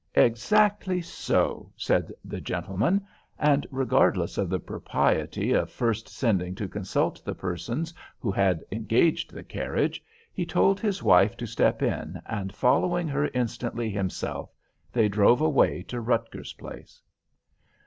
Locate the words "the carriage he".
9.31-10.43